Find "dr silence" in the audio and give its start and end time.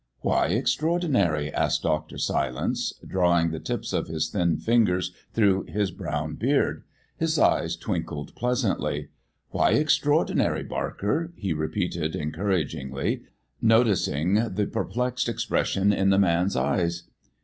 1.83-2.91